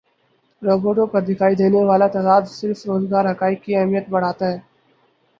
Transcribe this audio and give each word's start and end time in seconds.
رپورٹوں 0.61 1.05
میں 1.11 1.21
دکھائی 1.23 1.55
دینے 1.55 1.81
والا 1.85 2.07
تضاد 2.15 2.43
صرف 2.51 2.85
روزگار 2.87 3.25
حقائق 3.31 3.59
کی 3.63 3.75
اہمیت 3.75 4.09
بڑھاتا 4.09 4.45
ہے 4.51 4.57